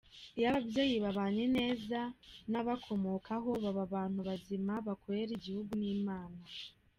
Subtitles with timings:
[0.37, 1.99] Iyo ababyeyi babanye neza,
[2.51, 6.39] n’ababakomokaho baba abantu bazima bakorera igihugu n’Imana”.